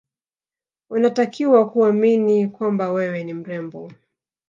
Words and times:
unatakiwa 0.89 1.69
kuamini 1.69 2.47
kwamba 2.47 2.91
wewe 2.91 3.23
ni 3.23 3.33
mrembo 3.33 3.91